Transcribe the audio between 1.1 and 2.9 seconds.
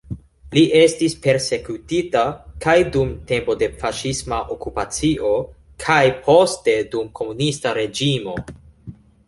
persekutita kaj